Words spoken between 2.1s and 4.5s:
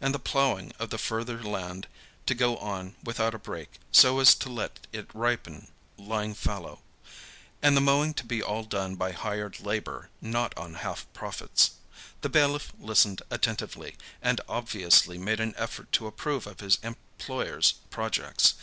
to go on without a break so as to